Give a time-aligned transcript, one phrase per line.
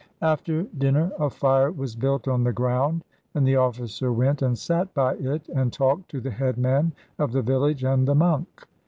[0.23, 3.03] After dinner a fire was built on the ground,
[3.35, 7.43] and the officer went and sat by it and talked to the headman of the
[7.43, 8.67] village and the monk.